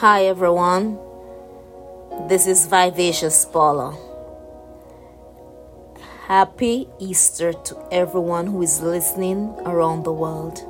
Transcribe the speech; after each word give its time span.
Hi 0.00 0.24
everyone, 0.24 0.98
this 2.26 2.46
is 2.46 2.64
Vivacious 2.64 3.44
Paula. 3.44 3.98
Happy 6.22 6.88
Easter 6.98 7.52
to 7.52 7.76
everyone 7.92 8.46
who 8.46 8.62
is 8.62 8.80
listening 8.80 9.54
around 9.66 10.04
the 10.04 10.12
world. 10.14 10.64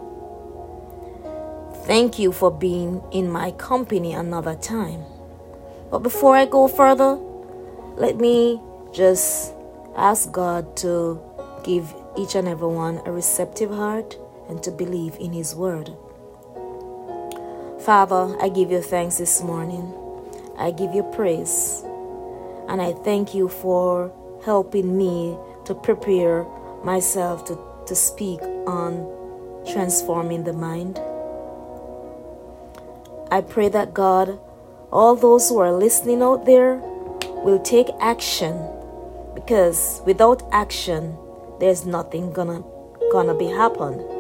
Thank 1.87 2.19
you 2.19 2.33
for 2.33 2.51
being 2.51 3.05
in 3.13 3.31
my 3.31 3.53
company 3.53 4.15
another 4.15 4.57
time. 4.57 5.05
But 5.93 6.01
before 6.01 6.35
I 6.35 6.47
go 6.47 6.67
further, 6.67 7.15
let 7.95 8.17
me 8.17 8.61
just 8.93 9.55
ask 9.97 10.33
God 10.33 10.77
to 10.79 11.21
give 11.63 11.95
each 12.19 12.35
and 12.35 12.49
everyone 12.49 13.01
a 13.07 13.13
receptive 13.13 13.71
heart 13.71 14.19
and 14.49 14.61
to 14.65 14.73
believe 14.73 15.15
in 15.21 15.33
His 15.33 15.55
Word. 15.55 15.93
Father, 17.91 18.37
I 18.41 18.51
give 18.51 18.71
you 18.71 18.81
thanks 18.83 19.19
this 19.19 19.43
morning. 19.43 19.93
I 20.57 20.71
give 20.71 20.95
you 20.95 21.03
praise. 21.03 21.83
And 22.69 22.81
I 22.81 22.93
thank 22.93 23.35
you 23.35 23.49
for 23.49 24.13
helping 24.45 24.97
me 24.97 25.37
to 25.65 25.75
prepare 25.75 26.47
myself 26.85 27.45
to, 27.47 27.59
to 27.89 27.97
speak 27.97 28.41
on 28.43 29.11
transforming 29.73 30.45
the 30.45 30.53
mind. 30.53 31.01
I 33.33 33.41
pray 33.41 33.69
that 33.71 33.93
God, 33.93 34.39
all 34.93 35.17
those 35.17 35.49
who 35.49 35.59
are 35.59 35.73
listening 35.73 36.23
out 36.23 36.47
there, 36.47 36.77
will 37.43 37.59
take 37.59 37.89
action 38.01 38.55
because 39.35 40.01
without 40.07 40.45
action, 40.53 41.19
there's 41.59 41.85
nothing 41.85 42.33
gonna 42.33 42.63
gonna 43.11 43.35
be 43.35 43.47
happen. 43.47 44.20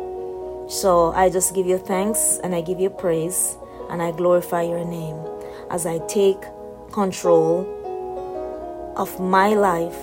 So 0.71 1.11
I 1.17 1.31
just 1.31 1.53
give 1.53 1.67
you 1.67 1.79
thanks 1.79 2.39
and 2.45 2.55
I 2.55 2.61
give 2.61 2.79
you 2.79 2.91
praise 2.91 3.57
and 3.91 4.01
I 4.01 4.13
glorify 4.13 4.63
your 4.63 4.85
name 4.85 5.19
as 5.69 5.85
I 5.85 5.99
take 6.07 6.41
control 6.93 7.67
of 8.97 9.19
my 9.19 9.48
life 9.48 9.98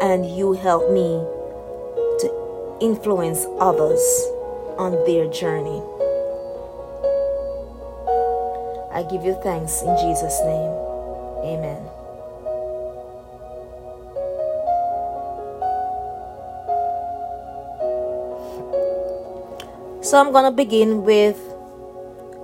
and 0.00 0.24
you 0.24 0.54
help 0.54 0.90
me 0.90 1.20
to 2.20 2.78
influence 2.80 3.44
others 3.60 4.00
on 4.78 4.92
their 5.04 5.28
journey. 5.28 5.82
I 8.90 9.02
give 9.10 9.22
you 9.22 9.38
thanks 9.42 9.82
in 9.82 9.94
Jesus' 9.98 10.40
name. 10.44 10.72
Amen. 11.44 11.83
So 20.14 20.20
I'm 20.20 20.30
going 20.30 20.44
to 20.44 20.52
begin 20.52 21.02
with 21.02 21.36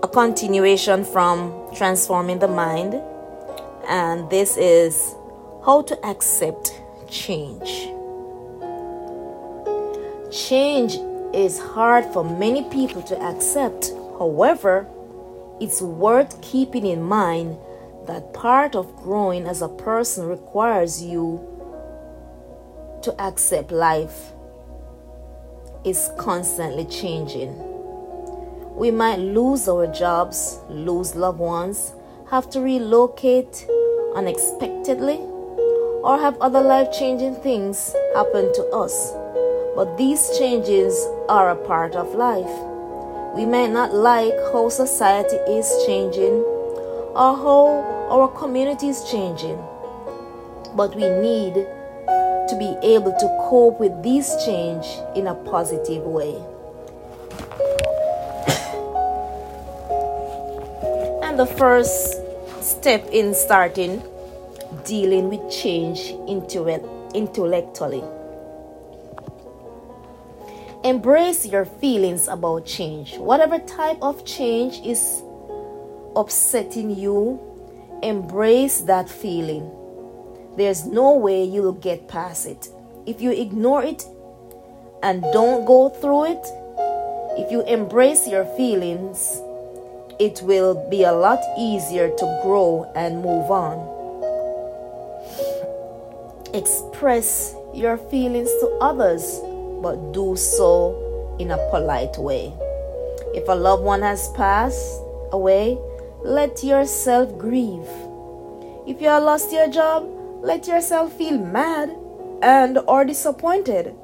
a 0.03 0.09
continuation 0.09 1.05
from 1.05 1.69
Transforming 1.73 2.41
the 2.41 2.49
Mind, 2.49 3.01
and 3.87 4.29
this 4.29 4.57
is 4.57 5.15
how 5.65 5.83
to 5.83 6.05
accept 6.05 6.83
change. 7.09 7.69
Change 10.33 10.97
is 11.33 11.61
hard 11.61 12.07
for 12.07 12.25
many 12.25 12.65
people 12.71 13.03
to 13.03 13.17
accept. 13.23 13.93
However, 14.19 14.89
it's 15.61 15.81
worth 15.81 16.43
keeping 16.43 16.85
in 16.85 17.01
mind 17.01 17.57
that 18.09 18.33
part 18.35 18.75
of 18.75 18.97
growing 18.97 19.47
as 19.47 19.63
a 19.63 19.69
person 19.69 20.27
requires 20.27 21.01
you 21.01 21.39
to 23.03 23.15
accept 23.23 23.71
life 23.71 24.33
is 25.85 26.11
constantly 26.19 26.85
changing. 26.85 27.70
We 28.75 28.91
might 28.91 29.19
lose 29.19 29.69
our 29.69 29.87
jobs, 29.87 30.61
lose 30.69 31.15
loved 31.15 31.39
ones, 31.39 31.93
have 32.31 32.49
to 32.51 32.61
relocate 32.61 33.67
unexpectedly, 34.15 35.19
or 36.03 36.19
have 36.19 36.41
other 36.41 36.61
life 36.61 36.93
changing 36.93 37.35
things 37.37 37.95
happen 38.15 38.53
to 38.55 38.65
us. 38.69 39.13
But 39.77 39.97
these 39.99 40.31
changes 40.39 40.95
are 41.29 41.51
a 41.51 41.57
part 41.57 41.95
of 41.95 42.15
life. 42.15 42.51
We 43.35 43.45
may 43.45 43.69
not 43.69 43.95
like 43.95 44.35
how 44.53 44.69
society 44.69 45.37
is 45.49 45.71
changing 45.87 46.43
or 47.15 47.37
how 47.37 48.09
our 48.11 48.29
community 48.29 48.89
is 48.89 49.05
changing, 49.11 49.59
but 50.75 50.95
we 50.97 51.09
need 51.21 51.55
to 51.55 52.57
be 52.59 52.77
able 52.83 53.13
to 53.13 53.47
cope 53.49 53.79
with 53.79 54.03
this 54.03 54.45
change 54.45 54.87
in 55.15 55.29
a 55.29 55.35
positive 55.35 56.03
way. 56.03 56.35
The 61.41 61.47
first 61.47 62.21
step 62.61 63.03
in 63.13 63.33
starting 63.33 64.03
dealing 64.85 65.31
with 65.31 65.41
change 65.51 66.11
intellectually. 66.29 68.05
Embrace 70.85 71.47
your 71.47 71.65
feelings 71.65 72.29
about 72.29 72.67
change. 72.67 73.17
Whatever 73.17 73.59
type 73.61 73.97
of 74.03 74.23
change 74.27 74.81
is 74.85 75.23
upsetting 76.15 76.91
you, 76.95 77.41
embrace 78.03 78.83
that 78.83 79.09
feeling. 79.09 79.65
There's 80.59 80.85
no 80.85 81.17
way 81.17 81.43
you'll 81.43 81.73
get 81.73 82.07
past 82.07 82.45
it. 82.45 82.69
If 83.07 83.23
you 83.23 83.31
ignore 83.31 83.83
it 83.83 84.05
and 85.03 85.23
don't 85.33 85.65
go 85.65 85.89
through 85.89 86.33
it, 86.33 86.47
if 87.39 87.51
you 87.51 87.63
embrace 87.63 88.29
your 88.29 88.45
feelings, 88.59 89.41
it 90.21 90.43
will 90.43 90.75
be 90.91 91.05
a 91.05 91.13
lot 91.13 91.41
easier 91.59 92.11
to 92.11 92.41
grow 92.43 92.93
and 92.95 93.23
move 93.23 93.51
on. 93.51 93.81
Express 96.53 97.55
your 97.73 97.97
feelings 97.97 98.51
to 98.61 98.79
others 98.83 99.41
but 99.81 100.13
do 100.13 100.37
so 100.37 101.37
in 101.41 101.51
a 101.51 101.71
polite 101.71 102.19
way. 102.19 102.53
If 103.35 103.49
a 103.49 103.55
loved 103.55 103.83
one 103.83 104.03
has 104.03 104.29
passed 104.33 105.01
away, 105.33 105.79
let 106.23 106.63
yourself 106.63 107.39
grieve. 107.39 107.89
If 108.87 109.01
you 109.01 109.09
have 109.09 109.23
lost 109.23 109.51
your 109.51 109.71
job, 109.71 110.07
let 110.43 110.67
yourself 110.67 111.15
feel 111.15 111.39
mad 111.39 111.97
and 112.43 112.77
or 112.87 113.07
disappointed. 113.07 113.95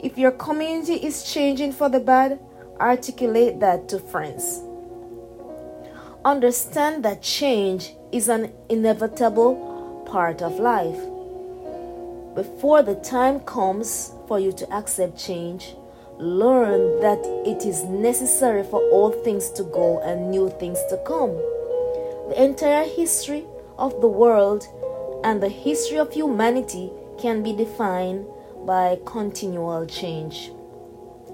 If 0.00 0.18
your 0.18 0.32
community 0.32 0.94
is 0.94 1.22
changing 1.22 1.70
for 1.70 1.88
the 1.88 2.00
bad, 2.00 2.40
articulate 2.80 3.60
that 3.60 3.88
to 3.90 4.00
friends. 4.00 4.60
Understand 6.24 7.04
that 7.04 7.20
change 7.20 7.92
is 8.10 8.30
an 8.30 8.50
inevitable 8.70 10.06
part 10.10 10.40
of 10.40 10.58
life. 10.58 10.98
Before 12.34 12.82
the 12.82 12.94
time 13.04 13.40
comes 13.40 14.12
for 14.26 14.40
you 14.40 14.50
to 14.52 14.72
accept 14.72 15.18
change, 15.18 15.74
learn 16.16 16.98
that 17.02 17.18
it 17.44 17.66
is 17.66 17.84
necessary 17.84 18.62
for 18.62 18.80
old 18.90 19.22
things 19.22 19.50
to 19.50 19.64
go 19.64 20.00
and 20.00 20.30
new 20.30 20.48
things 20.58 20.78
to 20.88 20.96
come. 21.06 21.34
The 22.30 22.42
entire 22.42 22.84
history 22.84 23.44
of 23.76 24.00
the 24.00 24.08
world 24.08 24.66
and 25.24 25.42
the 25.42 25.50
history 25.50 25.98
of 25.98 26.10
humanity 26.10 26.90
can 27.18 27.42
be 27.42 27.52
defined 27.52 28.24
by 28.64 28.98
continual 29.04 29.84
change, 29.84 30.52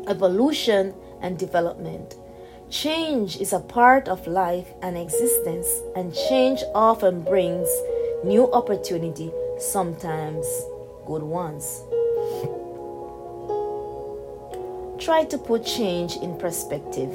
evolution, 0.09 0.95
and 1.21 1.39
development. 1.39 2.17
Change 2.71 3.39
is 3.39 3.53
a 3.53 3.59
part 3.59 4.07
of 4.07 4.29
life 4.29 4.69
and 4.81 4.97
existence, 4.97 5.67
and 5.97 6.15
change 6.15 6.63
often 6.73 7.21
brings 7.21 7.69
new 8.23 8.49
opportunity, 8.53 9.33
sometimes 9.59 10.47
good 11.05 11.25
ones. 11.25 11.83
Try 15.05 15.25
to 15.25 15.37
put 15.37 15.67
change 15.67 16.15
in 16.19 16.39
perspective. 16.39 17.13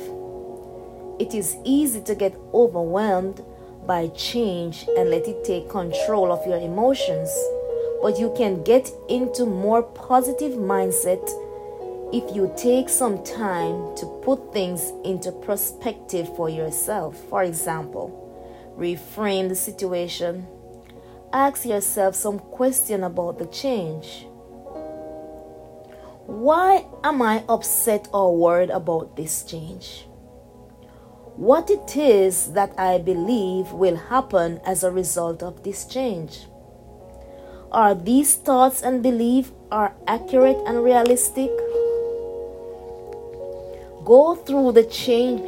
It 1.19 1.33
is 1.33 1.55
easy 1.63 2.01
to 2.01 2.15
get 2.15 2.35
overwhelmed 2.53 3.41
by 3.87 4.09
change 4.09 4.85
and 4.97 5.09
let 5.09 5.25
it 5.25 5.45
take 5.45 5.69
control 5.69 6.33
of 6.33 6.45
your 6.45 6.57
emotions, 6.59 7.29
but 8.01 8.19
you 8.19 8.33
can 8.35 8.61
get 8.63 8.91
into 9.07 9.45
more 9.45 9.83
positive 9.83 10.57
mindset 10.57 11.25
if 12.13 12.35
you 12.35 12.53
take 12.55 12.89
some 12.89 13.23
time 13.23 13.95
to 13.95 14.05
put 14.23 14.53
things 14.53 14.91
into 15.03 15.31
perspective 15.31 16.27
for 16.35 16.49
yourself. 16.49 17.17
For 17.29 17.43
example, 17.43 18.21
reframe 18.77 19.49
the 19.49 19.55
situation. 19.55 20.47
Ask 21.33 21.65
yourself 21.65 22.15
some 22.15 22.39
question 22.39 23.03
about 23.03 23.39
the 23.39 23.47
change. 23.47 24.27
Why 26.27 26.85
am 27.03 27.21
I 27.21 27.43
upset 27.49 28.07
or 28.13 28.35
worried 28.35 28.69
about 28.69 29.15
this 29.15 29.43
change? 29.43 30.07
What 31.35 31.69
it 31.69 31.97
is 31.97 32.53
that 32.53 32.73
I 32.79 32.97
believe 32.97 33.71
will 33.73 33.97
happen 33.97 34.61
as 34.65 34.83
a 34.83 34.91
result 34.91 35.43
of 35.43 35.63
this 35.63 35.85
change? 35.85 36.47
Are 37.71 37.93
these 37.93 38.35
thoughts 38.35 38.81
and 38.81 39.03
beliefs 39.03 39.51
are 39.71 39.93
accurate 40.07 40.57
and 40.65 40.83
realistic? 40.83 41.51
Go 44.05 44.35
through 44.35 44.73
the 44.73 44.83
change 44.83 45.41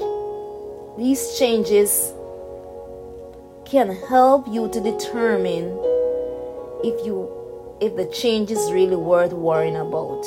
these 0.97 1.37
changes 1.37 2.11
can 3.65 3.95
help 4.09 4.47
you 4.47 4.67
to 4.69 4.81
determine 4.81 5.77
if 6.83 7.05
you 7.05 7.29
if 7.79 7.95
the 7.95 8.07
change 8.07 8.49
is 8.49 8.71
really 8.71 8.95
worth 8.95 9.31
worrying 9.31 9.75
about. 9.75 10.25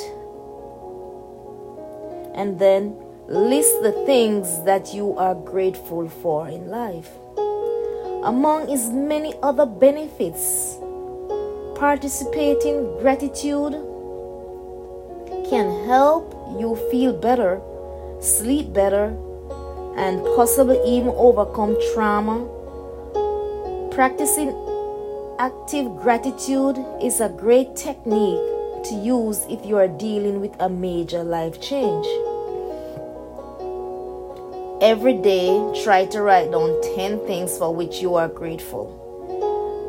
And 2.33 2.57
then 2.57 2.95
list 3.27 3.81
the 3.83 3.91
things 4.05 4.63
that 4.63 4.93
you 4.93 5.17
are 5.17 5.35
grateful 5.35 6.07
for 6.07 6.47
in 6.47 6.69
life. 6.69 7.09
Among 8.23 8.69
its 8.69 8.87
many 8.87 9.33
other 9.43 9.65
benefits, 9.65 10.77
participating 11.75 12.97
gratitude 12.99 13.73
can 15.49 15.85
help 15.85 16.33
you 16.57 16.77
feel 16.89 17.11
better, 17.11 17.61
sleep 18.21 18.71
better, 18.71 19.17
and 19.97 20.23
possibly 20.35 20.79
even 20.85 21.11
overcome 21.17 21.75
trauma. 21.93 22.47
Practicing 23.91 24.55
active 25.39 25.97
gratitude 25.97 26.77
is 27.01 27.19
a 27.19 27.29
great 27.29 27.75
technique 27.75 28.39
to 28.85 28.95
use 28.95 29.45
if 29.49 29.65
you 29.65 29.75
are 29.77 29.87
dealing 29.87 30.39
with 30.39 30.55
a 30.59 30.69
major 30.69 31.23
life 31.23 31.59
change. 31.59 32.05
Every 34.81 35.13
day, 35.13 35.49
try 35.83 36.05
to 36.07 36.21
write 36.21 36.51
down 36.51 36.81
10 36.95 37.19
things 37.27 37.57
for 37.57 37.73
which 37.73 38.01
you 38.01 38.15
are 38.15 38.27
grateful. 38.27 38.97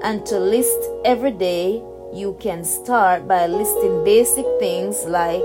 And 0.03 0.27
to 0.27 0.39
list 0.39 0.79
every 1.05 1.31
day, 1.31 1.83
you 2.13 2.37
can 2.41 2.65
start 2.65 3.27
by 3.27 3.47
listing 3.47 4.05
basic 4.05 4.45
things 4.59 5.05
like 5.05 5.43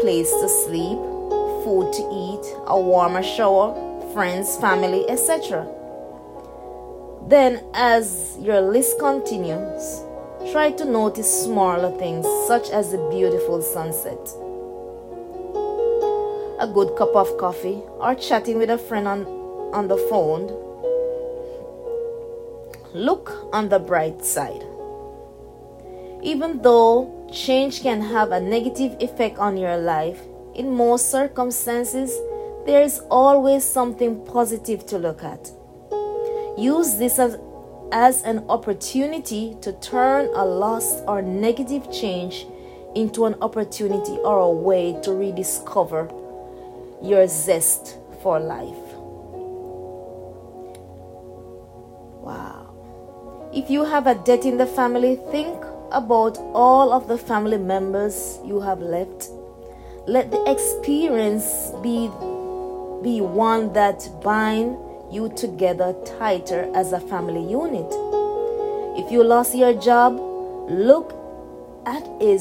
place 0.00 0.30
to 0.30 0.48
sleep, 0.48 0.98
food 1.68 1.92
to 1.92 2.02
eat, 2.10 2.56
a 2.66 2.80
warmer 2.80 3.22
shower, 3.22 3.74
friends, 4.14 4.56
family, 4.56 5.04
etc. 5.10 5.68
Then, 7.26 7.62
as 7.74 8.38
your 8.40 8.62
list 8.62 8.98
continues, 8.98 10.00
try 10.50 10.70
to 10.70 10.86
notice 10.86 11.44
smaller 11.44 11.90
things 11.98 12.24
such 12.46 12.70
as 12.70 12.90
the 12.90 13.06
beautiful 13.10 13.60
sunset, 13.60 14.32
a 16.58 16.66
good 16.72 16.96
cup 16.96 17.14
of 17.14 17.36
coffee, 17.36 17.82
or 18.00 18.14
chatting 18.14 18.56
with 18.56 18.70
a 18.70 18.78
friend 18.78 19.06
on, 19.06 19.26
on 19.74 19.88
the 19.88 19.98
phone. 20.08 20.46
Look 22.94 23.30
on 23.52 23.68
the 23.68 23.78
bright 23.78 24.24
side. 24.24 24.64
Even 26.22 26.62
though 26.62 27.28
change 27.30 27.82
can 27.82 28.00
have 28.00 28.32
a 28.32 28.40
negative 28.40 28.96
effect 29.00 29.36
on 29.36 29.58
your 29.58 29.76
life, 29.76 30.22
in 30.58 30.74
most 30.74 31.10
circumstances, 31.10 32.10
there 32.66 32.82
is 32.82 33.00
always 33.10 33.64
something 33.64 34.26
positive 34.26 34.84
to 34.86 34.98
look 34.98 35.22
at. 35.22 35.50
Use 36.58 36.96
this 36.96 37.18
as, 37.20 37.38
as 37.92 38.22
an 38.24 38.44
opportunity 38.48 39.56
to 39.62 39.72
turn 39.74 40.26
a 40.34 40.44
loss 40.44 41.00
or 41.06 41.22
negative 41.22 41.90
change 41.92 42.44
into 42.96 43.24
an 43.24 43.36
opportunity 43.40 44.18
or 44.24 44.40
a 44.40 44.50
way 44.50 44.98
to 45.04 45.12
rediscover 45.12 46.10
your 47.00 47.28
zest 47.28 47.96
for 48.22 48.40
life. 48.40 48.76
Wow. 52.20 53.50
If 53.54 53.70
you 53.70 53.84
have 53.84 54.08
a 54.08 54.16
debt 54.16 54.44
in 54.44 54.58
the 54.58 54.66
family, 54.66 55.20
think 55.30 55.64
about 55.92 56.36
all 56.52 56.92
of 56.92 57.06
the 57.06 57.16
family 57.16 57.58
members 57.58 58.40
you 58.44 58.60
have 58.60 58.80
left. 58.80 59.30
Let 60.08 60.30
the 60.30 60.42
experience 60.50 61.70
be, 61.82 62.08
be 63.02 63.20
one 63.20 63.74
that 63.74 64.08
binds 64.24 64.78
you 65.12 65.28
together 65.36 65.94
tighter 66.18 66.66
as 66.74 66.94
a 66.94 66.98
family 66.98 67.44
unit. 67.44 67.92
If 68.98 69.12
you 69.12 69.22
lost 69.22 69.54
your 69.54 69.74
job, 69.74 70.18
look 70.70 71.12
at 71.84 72.08
it 72.22 72.40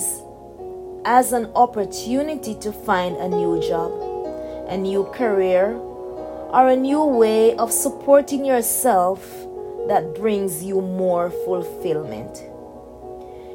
as 1.03 1.33
an 1.33 1.51
opportunity 1.55 2.55
to 2.55 2.71
find 2.71 3.17
a 3.17 3.27
new 3.27 3.61
job, 3.61 3.91
a 4.69 4.77
new 4.77 5.03
career, 5.13 5.73
or 5.73 6.69
a 6.69 6.75
new 6.77 7.03
way 7.03 7.53
of 7.57 7.73
supporting 7.73 8.45
yourself 8.45 9.19
that 9.89 10.15
brings 10.15 10.63
you 10.63 10.79
more 10.79 11.31
fulfillment. 11.43 12.43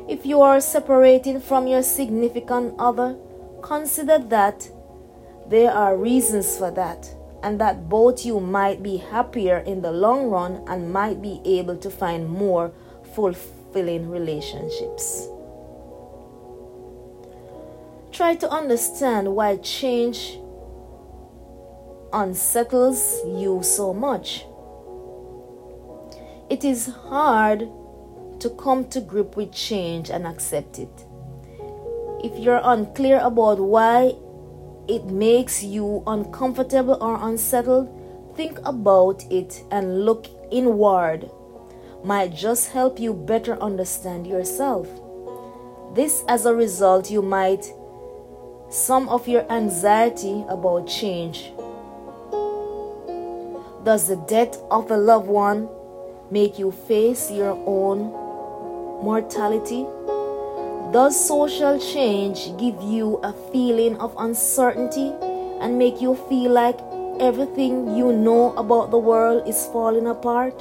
If 0.06 0.26
you 0.26 0.43
are 0.43 0.61
separating 0.61 1.41
from 1.41 1.67
your 1.67 1.82
significant 1.82 2.75
other, 2.79 3.17
consider 3.62 4.19
that 4.19 4.69
there 5.49 5.70
are 5.70 5.97
reasons 5.97 6.56
for 6.56 6.70
that 6.73 7.09
and 7.43 7.61
that 7.61 7.88
both 7.88 8.25
you 8.25 8.38
might 8.41 8.82
be 8.82 8.97
happier 8.99 9.59
in 9.59 9.82
the 9.82 9.91
long 9.91 10.29
run 10.29 10.62
and 10.69 10.93
might 10.93 11.20
be 11.20 11.41
able 11.44 11.76
to 11.76 11.91
find 11.91 12.29
more 12.29 12.73
fulfilling 13.14 14.09
relationships. 14.09 15.29
Try 18.12 18.35
to 18.37 18.50
understand 18.50 19.35
why 19.35 19.56
change 19.56 20.38
unsettles 22.12 23.20
you 23.26 23.62
so 23.62 23.93
much. 23.94 24.44
It 26.50 26.65
is 26.65 26.87
hard 26.87 27.69
to 28.41 28.50
come 28.50 28.88
to 28.91 29.00
grip 29.00 29.37
with 29.37 29.53
change 29.53 30.11
and 30.11 30.26
accept 30.26 30.79
it. 30.79 31.06
If 32.22 32.38
you're 32.38 32.60
unclear 32.62 33.19
about 33.19 33.58
why 33.58 34.14
it 34.86 35.06
makes 35.06 35.62
you 35.64 36.04
uncomfortable 36.06 36.96
or 37.00 37.19
unsettled, 37.20 37.88
think 38.36 38.58
about 38.64 39.24
it 39.30 39.64
and 39.70 40.04
look 40.04 40.26
inward. 40.50 41.28
Might 42.04 42.34
just 42.34 42.70
help 42.70 43.00
you 43.00 43.12
better 43.12 43.60
understand 43.60 44.26
yourself. 44.26 44.88
This, 45.94 46.22
as 46.28 46.46
a 46.46 46.54
result, 46.54 47.10
you 47.10 47.22
might 47.22 47.72
some 48.70 49.08
of 49.08 49.28
your 49.28 49.50
anxiety 49.52 50.44
about 50.48 50.86
change. 50.86 51.52
Does 53.84 54.06
the 54.06 54.17
death 54.29 54.56
of 54.70 54.91
a 54.91 54.96
loved 54.96 55.26
one 55.26 55.69
make 56.31 56.58
you 56.58 56.70
face 56.70 57.31
your 57.31 57.52
own 57.67 58.12
mortality? 59.02 59.84
Does 60.93 61.17
social 61.17 61.79
change 61.79 62.55
give 62.58 62.79
you 62.82 63.17
a 63.22 63.32
feeling 63.51 63.96
of 63.96 64.15
uncertainty 64.19 65.11
and 65.58 65.79
make 65.79 66.03
you 66.03 66.15
feel 66.29 66.53
like 66.53 66.79
everything 67.19 67.96
you 67.96 68.13
know 68.13 68.53
about 68.58 68.91
the 68.91 68.99
world 68.99 69.49
is 69.49 69.65
falling 69.72 70.06
apart? 70.06 70.53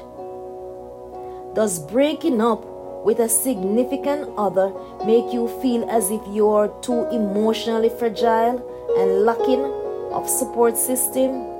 Does 1.53 1.79
breaking 1.79 2.39
up 2.39 2.63
with 3.03 3.19
a 3.19 3.27
significant 3.27 4.29
other 4.37 4.71
make 5.05 5.33
you 5.33 5.49
feel 5.61 5.83
as 5.89 6.09
if 6.11 6.21
you're 6.29 6.69
too 6.81 7.09
emotionally 7.09 7.89
fragile 7.89 8.63
and 8.97 9.25
lacking 9.25 9.65
of 10.13 10.29
support 10.29 10.77
system? 10.77 11.50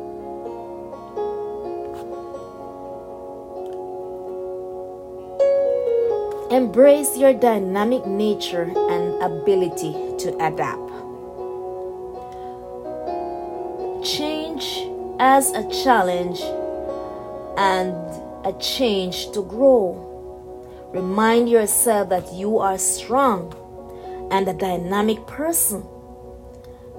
Embrace 6.52 7.18
your 7.18 7.34
dynamic 7.34 8.06
nature 8.06 8.64
and 8.76 9.24
ability 9.24 9.94
to 10.18 10.36
adapt. 10.46 10.92
Change 14.04 14.86
as 15.18 15.54
a 15.54 15.64
challenge 15.70 16.42
and 17.56 17.96
a 18.46 18.52
change 18.60 19.32
to 19.32 19.44
grow. 19.44 19.96
Remind 20.94 21.50
yourself 21.50 22.10
that 22.10 22.34
you 22.34 22.58
are 22.58 22.78
strong 22.78 23.56
and 24.30 24.46
a 24.50 24.54
dynamic 24.54 25.26
person, 25.28 25.86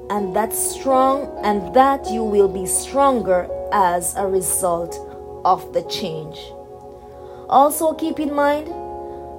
and 0.09 0.35
that 0.35 0.55
strong 0.55 1.29
and 1.45 1.75
that 1.75 2.11
you 2.11 2.25
will 2.25 2.49
be 2.49 2.65
stronger 2.65 3.47
as 3.71 4.17
a 4.17 4.27
result 4.27 4.97
of 5.45 5.75
the 5.75 5.83
change. 5.83 6.39
Also, 7.51 7.93
keep 7.93 8.19
in 8.19 8.33
mind 8.33 8.73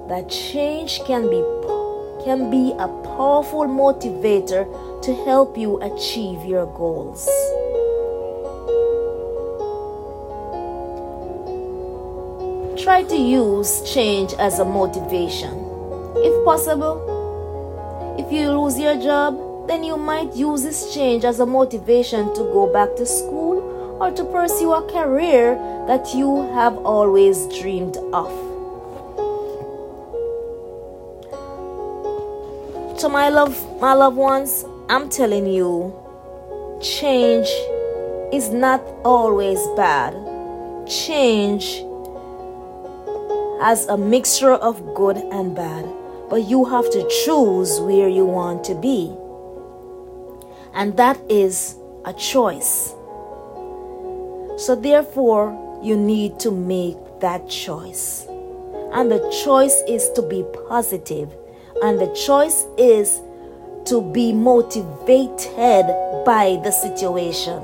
that 0.08 0.28
change 0.28 1.00
can 1.04 1.28
be 1.30 1.42
can 2.24 2.50
be 2.50 2.72
a 2.78 2.88
powerful 3.16 3.66
motivator 3.66 4.64
to 5.02 5.14
help 5.24 5.58
you 5.58 5.78
achieve 5.82 6.42
your 6.44 6.66
goals. 6.66 7.28
Try 12.82 13.02
to 13.02 13.16
use 13.16 13.82
change 13.92 14.32
as 14.38 14.58
a 14.58 14.64
motivation. 14.64 15.52
If 16.16 16.44
possible, 16.44 16.96
if 18.18 18.32
you 18.32 18.50
lose 18.50 18.78
your 18.78 19.00
job, 19.00 19.66
then 19.68 19.84
you 19.84 19.96
might 19.96 20.34
use 20.34 20.62
this 20.62 20.94
change 20.94 21.24
as 21.24 21.40
a 21.40 21.46
motivation 21.46 22.34
to 22.34 22.40
go 22.52 22.70
back 22.72 22.96
to 22.96 23.06
school 23.06 23.98
or 24.00 24.10
to 24.10 24.24
pursue 24.24 24.72
a 24.72 24.82
career 24.90 25.56
that 25.86 26.14
you 26.14 26.42
have 26.52 26.76
always 26.78 27.46
dreamed 27.58 27.96
of. 28.12 28.53
So 33.04 33.10
my 33.10 33.28
love 33.28 33.54
my 33.82 33.92
loved 33.92 34.16
ones, 34.16 34.64
I'm 34.88 35.10
telling 35.10 35.46
you, 35.46 35.92
change 36.80 37.46
is 38.32 38.48
not 38.48 38.80
always 39.04 39.60
bad. 39.76 40.14
Change 40.88 41.84
has 43.60 43.86
a 43.88 43.98
mixture 43.98 44.52
of 44.54 44.80
good 44.94 45.18
and 45.18 45.54
bad, 45.54 45.84
but 46.30 46.48
you 46.48 46.64
have 46.64 46.90
to 46.92 47.06
choose 47.26 47.78
where 47.78 48.08
you 48.08 48.24
want 48.24 48.64
to 48.64 48.74
be. 48.74 49.12
And 50.72 50.96
that 50.96 51.20
is 51.28 51.76
a 52.06 52.14
choice. 52.14 52.94
So, 54.56 54.74
therefore, 54.80 55.52
you 55.82 55.94
need 55.94 56.40
to 56.40 56.50
make 56.50 56.96
that 57.20 57.50
choice. 57.50 58.24
And 58.94 59.12
the 59.12 59.20
choice 59.44 59.76
is 59.86 60.08
to 60.12 60.22
be 60.22 60.42
positive, 60.70 61.28
and 61.82 61.98
the 61.98 62.12
choice 62.14 62.64
is 62.78 63.20
to 63.86 64.00
be 64.00 64.32
motivated 64.32 65.86
by 66.24 66.60
the 66.64 66.70
situation. 66.70 67.60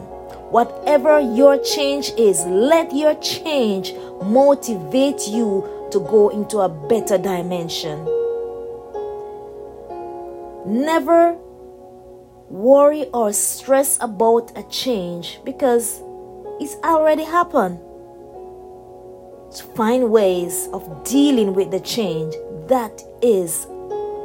Whatever 0.51 1.21
your 1.21 1.59
change 1.59 2.11
is, 2.19 2.45
let 2.47 2.93
your 2.93 3.15
change 3.17 3.95
motivate 4.23 5.29
you 5.29 5.89
to 5.93 6.01
go 6.01 6.29
into 6.29 6.59
a 6.59 6.69
better 6.69 7.19
dimension. 7.19 8.05
Never 10.67 11.37
worry 12.49 13.07
or 13.15 13.33
stress 13.33 13.97
about 14.01 14.53
a 14.59 14.63
change 14.65 15.41
because 15.45 16.03
it's 16.61 16.75
already 16.85 17.25
happened. 17.25 17.79
To 19.57 19.65
find 19.75 20.11
ways 20.11 20.69
of 20.73 21.05
dealing 21.05 21.55
with 21.55 21.71
the 21.71 21.81
change, 21.81 22.35
that 22.69 23.03
is 23.23 23.67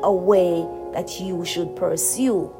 a 0.03 0.11
way 0.11 0.67
that 0.93 1.19
you 1.19 1.45
should 1.45 1.75
pursue. 1.75 2.53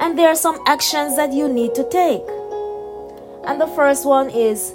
And 0.00 0.18
there 0.18 0.28
are 0.28 0.36
some 0.36 0.58
actions 0.66 1.16
that 1.16 1.32
you 1.32 1.48
need 1.48 1.74
to 1.74 1.88
take. 1.88 2.22
And 3.44 3.60
the 3.60 3.66
first 3.74 4.06
one 4.06 4.30
is 4.30 4.74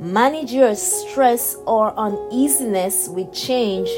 manage 0.00 0.52
your 0.52 0.74
stress 0.74 1.56
or 1.66 1.96
uneasiness 1.98 3.08
with 3.08 3.32
change 3.32 3.88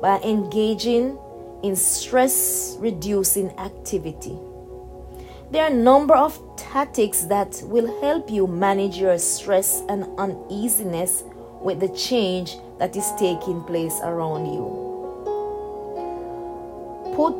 by 0.00 0.18
engaging 0.20 1.18
in 1.62 1.76
stress 1.76 2.76
reducing 2.80 3.50
activity. 3.58 4.36
There 5.50 5.62
are 5.62 5.70
a 5.70 5.74
number 5.74 6.14
of 6.14 6.38
tactics 6.56 7.22
that 7.22 7.62
will 7.64 8.00
help 8.00 8.30
you 8.30 8.46
manage 8.46 8.96
your 8.96 9.18
stress 9.18 9.82
and 9.88 10.04
uneasiness 10.18 11.22
with 11.60 11.80
the 11.80 11.88
change 11.90 12.56
that 12.78 12.96
is 12.96 13.10
taking 13.18 13.62
place 13.62 14.00
around 14.02 14.46
you. 14.52 14.83
Put 17.14 17.34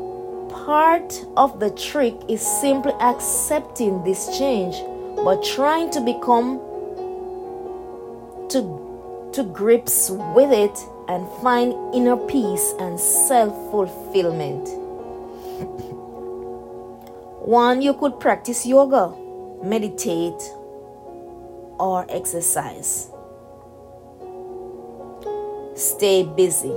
part 0.49 1.25
of 1.35 1.59
the 1.59 1.69
trick 1.71 2.15
is 2.29 2.41
simply 2.41 2.93
accepting 3.01 4.03
this 4.03 4.37
change, 4.37 4.75
but 5.23 5.43
trying 5.43 5.91
to 5.91 6.01
become 6.01 6.59
to, 8.49 9.29
to 9.33 9.43
grips 9.43 10.09
with 10.09 10.51
it 10.51 10.77
and 11.07 11.27
find 11.41 11.73
inner 11.93 12.15
peace 12.15 12.73
and 12.79 12.99
self 12.99 13.53
fulfillment. 13.71 14.67
One, 17.45 17.81
you 17.81 17.93
could 17.93 18.19
practice 18.19 18.65
yoga, 18.65 19.13
meditate, 19.61 20.41
or 21.79 22.05
exercise. 22.09 23.11
Stay 25.75 26.23
busy. 26.23 26.73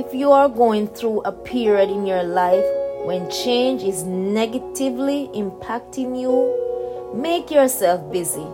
If 0.00 0.14
you 0.14 0.32
are 0.32 0.48
going 0.48 0.86
through 0.86 1.20
a 1.26 1.32
period 1.32 1.90
in 1.90 2.06
your 2.06 2.22
life 2.22 2.64
when 3.04 3.30
change 3.30 3.82
is 3.82 4.02
negatively 4.04 5.28
impacting 5.34 6.18
you, 6.18 7.12
make 7.14 7.50
yourself 7.50 8.10
busy. 8.10 8.46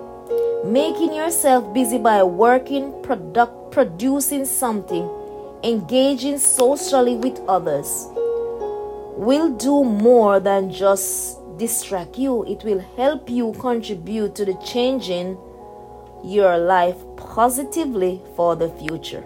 Making 0.64 1.14
yourself 1.14 1.72
busy 1.72 1.98
by 1.98 2.24
working, 2.24 3.00
product, 3.04 3.70
producing 3.70 4.44
something, 4.44 5.08
engaging 5.62 6.38
socially 6.38 7.14
with 7.14 7.38
others 7.46 8.08
will 9.16 9.48
do 9.56 9.84
more 9.84 10.40
than 10.40 10.72
just 10.72 11.38
distract 11.58 12.18
you. 12.18 12.42
It 12.46 12.64
will 12.64 12.80
help 12.96 13.30
you 13.30 13.52
contribute 13.60 14.34
to 14.34 14.46
the 14.46 14.54
changing 14.54 15.38
your 16.24 16.58
life 16.58 16.96
positively 17.16 18.20
for 18.34 18.56
the 18.56 18.68
future. 18.68 19.22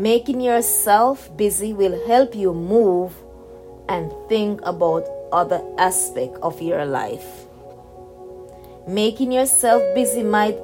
Making 0.00 0.40
yourself 0.40 1.28
busy 1.36 1.74
will 1.74 2.06
help 2.06 2.34
you 2.34 2.54
move 2.54 3.12
and 3.86 4.10
think 4.30 4.62
about 4.64 5.06
other 5.30 5.60
aspects 5.76 6.38
of 6.42 6.62
your 6.62 6.86
life. 6.86 7.44
Making 8.88 9.30
yourself 9.32 9.82
busy 9.94 10.22
might 10.22 10.56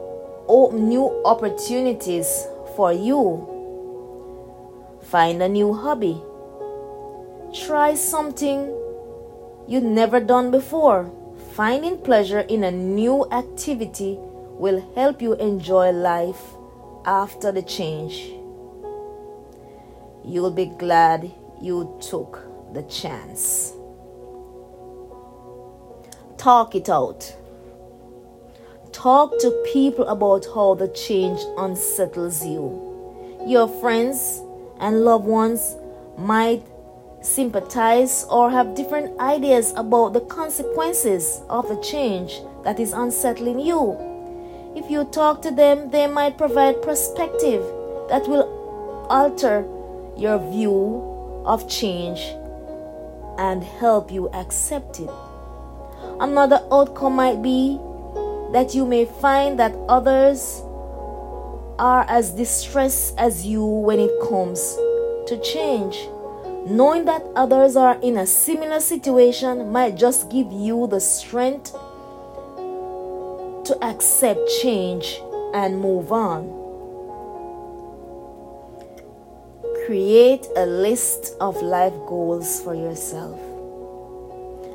open 0.49 0.89
new 0.89 1.13
opportunities 1.27 2.47
for 2.77 2.95
you. 2.95 3.45
Find 5.03 5.43
a 5.43 5.51
new 5.51 5.75
hobby. 5.75 6.17
Try 7.67 7.95
something 7.95 8.75
you've 9.69 9.85
never 9.85 10.19
done 10.19 10.51
before. 10.51 11.13
Finding 11.53 11.99
pleasure 11.99 12.41
in 12.41 12.65
a 12.65 12.71
new 12.71 13.27
activity 13.31 14.17
will 14.19 14.81
help 14.95 15.21
you 15.21 15.35
enjoy 15.35 15.91
life 15.91 16.41
after 17.05 17.53
the 17.53 17.61
change. 17.61 18.33
You'll 20.27 20.51
be 20.51 20.67
glad 20.67 21.31
you 21.63 21.97
took 22.01 22.41
the 22.75 22.83
chance. 22.83 23.73
Talk 26.37 26.75
it 26.75 26.89
out. 26.89 27.33
Talk 28.91 29.39
to 29.39 29.65
people 29.73 30.05
about 30.09 30.45
how 30.53 30.75
the 30.75 30.89
change 30.89 31.39
unsettles 31.57 32.45
you. 32.45 33.39
Your 33.47 33.69
friends 33.69 34.43
and 34.81 35.05
loved 35.05 35.27
ones 35.27 35.77
might 36.19 36.65
sympathize 37.21 38.25
or 38.29 38.51
have 38.51 38.75
different 38.75 39.21
ideas 39.21 39.73
about 39.77 40.13
the 40.13 40.23
consequences 40.23 41.41
of 41.49 41.69
the 41.69 41.81
change 41.81 42.41
that 42.65 42.81
is 42.81 42.93
unsettling 42.93 43.61
you. 43.61 43.97
If 44.75 44.91
you 44.91 45.05
talk 45.05 45.41
to 45.43 45.53
them, 45.53 45.91
they 45.91 46.09
might 46.09 46.37
provide 46.37 46.83
perspective 46.83 47.63
that 48.09 48.27
will 48.27 49.07
alter 49.09 49.65
your 50.17 50.39
view 50.51 51.43
of 51.45 51.69
change 51.69 52.21
and 53.39 53.63
help 53.63 54.11
you 54.11 54.29
accept 54.31 55.01
it. 55.01 55.11
Another 56.21 56.61
outcome 56.73 57.17
might 57.17 57.43
be 57.43 57.79
that 58.53 58.75
you 58.75 58.87
may 58.87 59.05
find 59.05 59.59
that 59.59 59.75
others 59.89 60.63
are 61.79 62.07
as 62.09 62.31
distressed 62.31 63.15
as 63.19 63.47
you 63.47 63.65
when 63.65 64.01
it 64.01 64.11
comes 64.29 64.77
to 65.27 65.39
change. 65.43 66.09
Knowing 66.67 67.05
that 67.05 67.23
others 67.37 67.77
are 67.77 67.99
in 68.01 68.17
a 68.17 68.27
similar 68.27 68.81
situation 68.81 69.71
might 69.71 69.97
just 69.97 70.31
give 70.31 70.51
you 70.51 70.87
the 70.87 71.01
strength 71.01 71.73
to 73.67 73.77
accept 73.83 74.41
change 74.63 75.21
and 75.55 75.79
move 75.79 76.11
on. 76.11 76.66
Create 79.87 80.49
a 80.57 80.67
list 80.67 81.37
of 81.41 81.63
life 81.63 81.93
goals 82.09 82.61
for 82.61 82.75
yourself. 82.75 83.39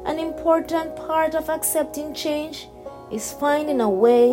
An 0.05 0.17
important 0.17 0.95
part 0.95 1.35
of 1.35 1.49
accepting 1.49 2.13
change 2.13 2.69
is 3.11 3.33
finding 3.33 3.81
a 3.81 3.89
way 3.89 4.29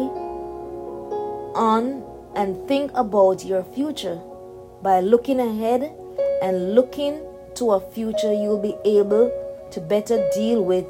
on 1.57 2.05
and 2.37 2.69
think 2.69 2.93
about 2.95 3.45
your 3.45 3.65
future 3.65 4.21
by 4.81 5.01
looking 5.01 5.41
ahead 5.41 5.93
and 6.43 6.77
looking 6.77 7.23
to 7.57 7.73
a 7.73 7.81
future 7.81 8.33
you'll 8.33 8.63
be 8.63 8.77
able 8.85 9.33
to 9.73 9.81
better 9.81 10.31
deal 10.33 10.65
with 10.65 10.87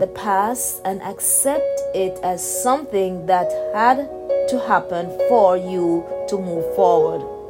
the 0.00 0.10
past 0.14 0.80
and 0.86 1.02
accept 1.02 1.82
it 1.94 2.18
as 2.22 2.40
something 2.62 3.26
that 3.26 3.52
had 3.74 4.08
to 4.48 4.58
happen 4.66 5.10
for 5.28 5.58
you 5.58 6.02
to 6.30 6.38
move 6.38 6.64
forward. 6.74 7.41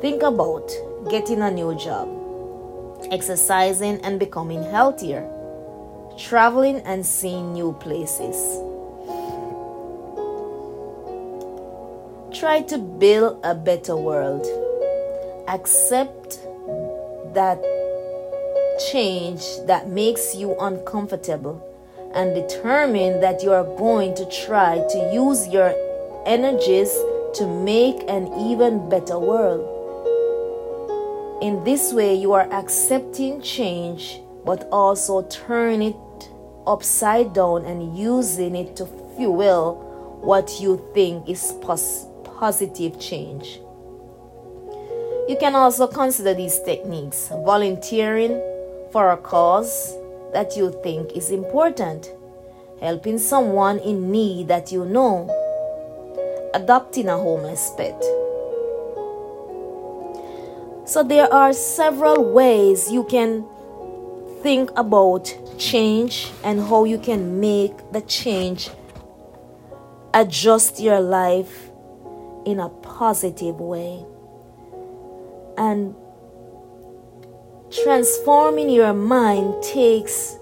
Think 0.00 0.22
about 0.22 0.72
getting 1.10 1.42
a 1.42 1.50
new 1.50 1.74
job, 1.74 2.08
exercising 3.10 4.00
and 4.02 4.18
becoming 4.18 4.62
healthier, 4.62 5.28
traveling 6.16 6.76
and 6.86 7.04
seeing 7.04 7.52
new 7.52 7.74
places. 7.74 8.34
Try 12.32 12.62
to 12.62 12.78
build 12.78 13.40
a 13.44 13.54
better 13.54 13.94
world. 13.94 14.46
Accept 15.48 16.40
that 17.34 17.60
change 18.90 19.44
that 19.66 19.90
makes 19.90 20.34
you 20.34 20.56
uncomfortable 20.60 21.60
and 22.14 22.34
determine 22.34 23.20
that 23.20 23.42
you 23.42 23.52
are 23.52 23.64
going 23.76 24.14
to 24.14 24.24
try 24.46 24.78
to 24.78 25.10
use 25.12 25.46
your 25.48 25.74
energies 26.24 26.90
to 27.34 27.46
make 27.46 28.02
an 28.08 28.32
even 28.50 28.88
better 28.88 29.18
world. 29.18 29.76
In 31.40 31.64
this 31.64 31.94
way, 31.94 32.14
you 32.14 32.34
are 32.34 32.52
accepting 32.52 33.40
change, 33.40 34.20
but 34.44 34.68
also 34.70 35.22
turning 35.22 35.94
it 35.94 36.30
upside 36.66 37.32
down 37.32 37.64
and 37.64 37.96
using 37.96 38.54
it 38.54 38.76
to 38.76 38.86
fuel 39.16 40.20
what 40.22 40.60
you 40.60 40.86
think 40.92 41.26
is 41.30 41.54
pos- 41.62 42.06
positive 42.24 43.00
change. 43.00 43.58
You 45.28 45.36
can 45.40 45.54
also 45.54 45.86
consider 45.86 46.34
these 46.34 46.60
techniques 46.60 47.28
volunteering 47.28 48.38
for 48.92 49.10
a 49.10 49.16
cause 49.16 49.94
that 50.34 50.58
you 50.58 50.78
think 50.82 51.16
is 51.16 51.30
important, 51.30 52.12
helping 52.80 53.18
someone 53.18 53.78
in 53.78 54.10
need 54.10 54.48
that 54.48 54.70
you 54.70 54.84
know, 54.84 55.24
adopting 56.52 57.08
a 57.08 57.16
homeless 57.16 57.70
pet. 57.78 58.19
So, 60.90 61.04
there 61.04 61.32
are 61.32 61.52
several 61.52 62.32
ways 62.32 62.90
you 62.90 63.04
can 63.04 63.44
think 64.42 64.72
about 64.76 65.32
change 65.56 66.32
and 66.42 66.58
how 66.58 66.82
you 66.82 66.98
can 66.98 67.38
make 67.38 67.92
the 67.92 68.00
change 68.00 68.70
adjust 70.12 70.80
your 70.80 70.98
life 70.98 71.70
in 72.44 72.58
a 72.58 72.68
positive 72.68 73.60
way. 73.60 74.04
And 75.56 75.94
transforming 77.84 78.68
your 78.68 78.92
mind 78.92 79.62
takes 79.62 80.34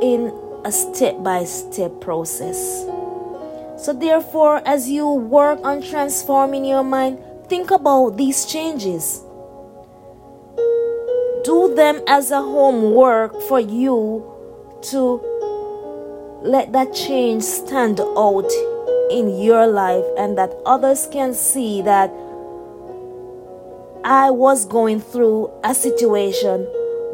in 0.00 0.32
a 0.64 0.70
step 0.70 1.20
by 1.24 1.42
step 1.42 2.00
process. 2.00 2.84
So, 3.76 3.92
therefore, 3.92 4.62
as 4.64 4.88
you 4.88 5.08
work 5.08 5.58
on 5.64 5.82
transforming 5.82 6.64
your 6.64 6.84
mind, 6.84 7.18
think 7.48 7.70
about 7.70 8.16
these 8.16 8.44
changes 8.46 9.22
do 11.44 11.74
them 11.74 12.00
as 12.06 12.30
a 12.30 12.40
homework 12.40 13.40
for 13.42 13.58
you 13.58 14.24
to 14.80 15.20
let 16.42 16.72
that 16.72 16.92
change 16.94 17.42
stand 17.42 18.00
out 18.00 18.50
in 19.10 19.40
your 19.40 19.66
life 19.66 20.04
and 20.16 20.38
that 20.38 20.52
others 20.66 21.08
can 21.12 21.34
see 21.34 21.82
that 21.82 22.10
I 24.04 24.30
was 24.30 24.64
going 24.66 25.00
through 25.00 25.50
a 25.62 25.74
situation, 25.74 26.66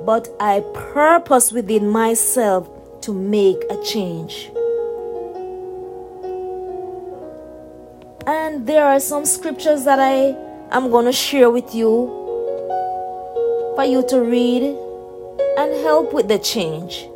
but 0.07 0.29
I 0.41 0.61
purpose 0.73 1.53
within 1.53 1.89
myself 1.89 2.69
to 3.03 3.13
make 3.13 3.63
a 3.71 3.83
change. 3.83 4.51
And 8.29 8.67
there 8.67 8.85
are 8.85 9.01
some 9.01 9.25
scriptures 9.25 9.85
that 9.85 9.99
I 9.99 10.37
am 10.71 10.91
going 10.91 11.07
to 11.07 11.13
share 11.13 11.49
with 11.49 11.75
you 11.75 12.13
for 13.75 13.85
you 13.85 14.05
to 14.07 14.21
read 14.21 14.65
and 15.57 15.73
help 15.83 16.13
with 16.13 16.29
the 16.29 16.39
change. 16.39 17.09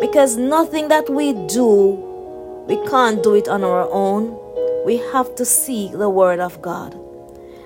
Because 0.00 0.36
nothing 0.36 0.88
that 0.88 1.08
we 1.08 1.34
do, 1.46 2.64
we 2.66 2.84
can't 2.88 3.22
do 3.22 3.36
it 3.36 3.46
on 3.46 3.62
our 3.62 3.88
own. 3.92 4.36
We 4.84 4.96
have 5.12 5.36
to 5.36 5.44
seek 5.44 5.92
the 5.92 6.10
Word 6.10 6.40
of 6.40 6.60
God. 6.60 6.98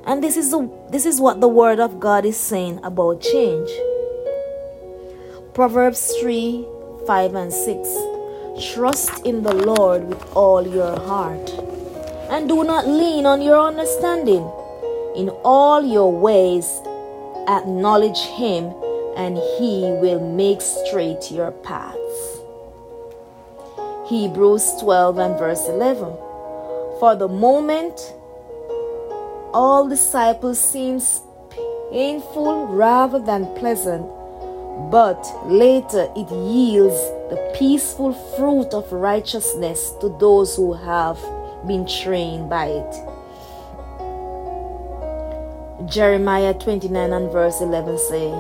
And 0.05 0.23
this 0.23 0.37
is, 0.37 0.51
the, 0.51 0.71
this 0.91 1.07
is 1.07 1.23
what 1.23 1.41
the 1.41 1.49
Word 1.49 1.81
of 1.81 1.99
God 1.99 2.27
is 2.27 2.37
saying 2.37 2.81
about 2.83 3.23
change. 3.23 3.71
Proverbs 5.55 6.13
3 6.21 6.67
5 7.07 7.35
and 7.35 7.51
6. 7.51 7.89
Trust 8.75 9.25
in 9.25 9.43
the 9.43 9.55
Lord 9.55 10.07
with 10.07 10.37
all 10.37 10.67
your 10.67 11.01
heart, 11.01 11.51
and 12.35 12.49
do 12.49 12.65
not 12.65 12.85
lean 12.89 13.27
on 13.27 13.41
your 13.41 13.61
understanding. 13.61 14.43
In 15.15 15.29
all 15.45 15.85
your 15.85 16.11
ways, 16.11 16.67
acknowledge 17.47 18.23
him, 18.43 18.75
and 19.17 19.39
he 19.57 19.83
will 20.03 20.19
make 20.19 20.61
straight 20.61 21.31
your 21.31 21.53
paths. 21.53 22.41
Hebrews 24.09 24.69
12 24.81 25.19
and 25.19 25.39
verse 25.39 25.69
11. 25.69 26.13
For 26.99 27.15
the 27.15 27.29
moment, 27.29 28.01
all 29.53 29.89
disciples 29.89 30.59
seems 30.59 31.21
painful 31.93 32.67
rather 32.67 33.21
than 33.21 33.55
pleasant, 33.55 34.11
but 34.91 35.23
later 35.47 36.09
it 36.17 36.29
yields 36.33 36.99
the 37.31 37.55
peaceful 37.57 38.13
fruit 38.37 38.75
of 38.75 38.93
righteousness 38.93 39.93
to 40.01 40.09
those 40.19 40.57
who 40.57 40.73
have 40.73 41.17
been 41.67 41.87
trained 41.87 42.49
by 42.49 42.67
it. 42.67 42.95
Jeremiah 45.89 46.55
29 46.55 47.13
and 47.13 47.31
verse 47.33 47.61
11 47.61 47.99
say, 47.99 48.31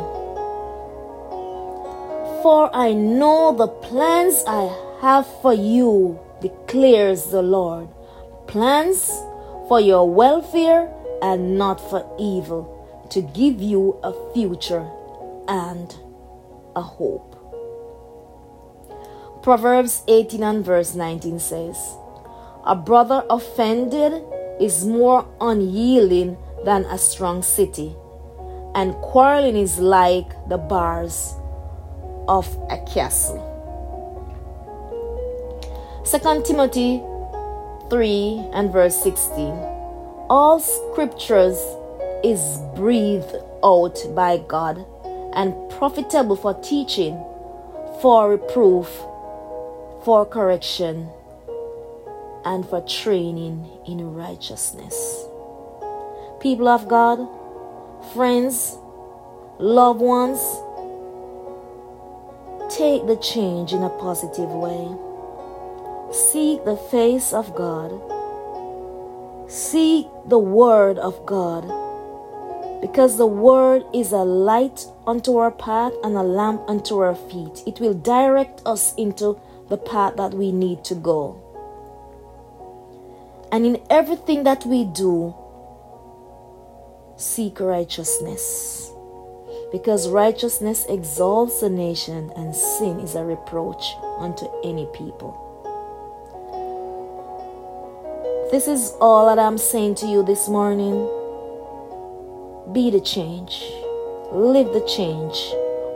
For 2.42 2.70
I 2.74 2.92
know 2.92 3.54
the 3.56 3.68
plans 3.68 4.42
I 4.46 4.70
have 5.00 5.26
for 5.42 5.52
you, 5.52 6.18
declares 6.40 7.26
the 7.26 7.42
Lord. 7.42 7.88
Plans 8.46 9.08
for 9.68 9.80
your 9.80 10.08
welfare 10.08 10.92
and 11.22 11.58
not 11.58 11.80
for 11.90 12.04
evil, 12.18 13.06
to 13.10 13.22
give 13.22 13.60
you 13.60 13.98
a 14.02 14.12
future 14.32 14.88
and 15.48 15.94
a 16.76 16.82
hope. 16.82 17.34
Proverbs 19.42 20.02
18 20.08 20.42
and 20.42 20.64
verse 20.64 20.94
19 20.94 21.38
says, 21.38 21.76
A 22.66 22.74
brother 22.74 23.27
offended 23.29 24.22
is 24.59 24.87
more 24.87 25.27
unyielding 25.38 26.38
than 26.64 26.87
a 26.87 26.96
strong 26.96 27.42
city, 27.42 27.94
and 28.74 28.94
quarreling 29.03 29.57
is 29.57 29.79
like 29.79 30.33
the 30.48 30.57
bars 30.57 31.35
of 32.27 32.48
a 32.70 32.79
castle. 32.87 33.50
2 36.11 36.42
Timothy 36.46 37.03
3 37.90 38.48
and 38.55 38.72
verse 38.72 38.96
16 38.96 39.53
All 40.31 40.59
scriptures 40.59 41.59
is 42.24 42.61
breathed 42.74 43.37
out 43.62 44.03
by 44.14 44.38
God 44.38 44.87
and 45.35 45.53
profitable 45.68 46.37
for 46.37 46.55
teaching, 46.62 47.22
for 48.00 48.31
reproof, 48.31 48.88
for 50.03 50.24
correction, 50.24 51.11
and 52.44 52.68
for 52.68 52.80
training 52.83 53.66
in 53.87 54.14
righteousness 54.14 55.26
people 56.44 56.68
of 56.68 56.87
God, 56.88 57.26
friends, 58.12 58.76
loved 59.59 60.02
ones, 60.02 60.38
take 62.68 63.07
the 63.07 63.16
change 63.16 63.72
in 63.72 63.83
a 63.83 63.88
positive 63.88 64.50
way. 64.50 64.85
Seek 66.12 66.62
the 66.66 66.76
face 66.76 67.33
of 67.33 67.54
God. 67.54 67.90
Seek 69.50 70.07
the 70.26 70.38
Word 70.38 70.98
of 70.98 71.24
God. 71.24 71.62
Because 72.83 73.16
the 73.16 73.26
Word 73.26 73.83
is 73.94 74.12
a 74.12 74.18
light 74.18 74.85
unto 75.07 75.38
our 75.38 75.50
path 75.50 75.94
and 76.04 76.14
a 76.14 76.22
lamp 76.22 76.61
unto 76.68 76.98
our 76.98 77.14
feet. 77.14 77.62
It 77.66 77.80
will 77.80 77.94
direct 77.94 78.61
us 78.66 78.94
into 78.96 79.40
the 79.70 79.78
path 79.78 80.16
that 80.16 80.35
we 80.35 80.52
need 80.52 80.85
to 80.85 80.94
go. 80.94 81.43
Everything 83.94 84.42
that 84.42 84.66
we 84.66 84.85
do, 84.87 85.33
seek 87.16 87.61
righteousness. 87.61 88.90
Because 89.70 90.09
righteousness 90.09 90.85
exalts 90.88 91.62
a 91.62 91.70
nation, 91.70 92.33
and 92.35 92.57
sin 92.57 92.98
is 92.98 93.14
a 93.14 93.22
reproach 93.22 93.85
unto 94.18 94.46
any 94.64 94.87
people. 94.87 95.38
This 98.50 98.66
is 98.66 98.94
all 99.00 99.26
that 99.26 99.38
I'm 99.38 99.59
saying 99.59 99.94
to 99.96 100.07
you 100.07 100.24
this 100.24 100.48
morning. 100.48 100.94
Be 102.72 102.90
the 102.90 103.00
change, 103.00 103.62
live 104.33 104.72
the 104.72 104.85
change, 104.88 105.38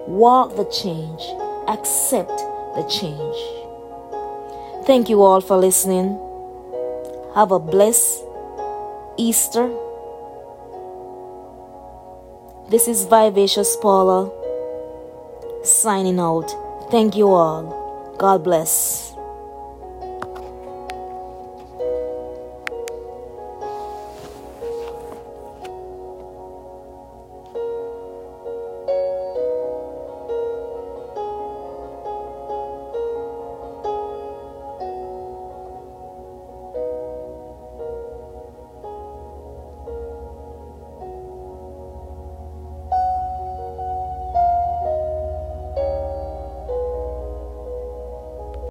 walk 0.06 0.54
the 0.54 0.66
change, 0.66 1.22
accept 1.66 2.38
the 2.76 2.84
change. 2.88 4.86
Thank 4.86 5.08
you 5.08 5.20
all 5.20 5.40
for 5.40 5.56
listening. 5.56 6.27
Have 7.38 7.52
a 7.52 7.60
blessed 7.60 8.24
Easter 9.16 9.70
this 12.68 12.88
is 12.88 13.04
Vivacious 13.04 13.76
Paula 13.76 14.30
signing 15.62 16.18
out. 16.18 16.50
Thank 16.90 17.16
you 17.16 17.30
all. 17.30 18.16
God 18.18 18.42
bless. 18.42 19.07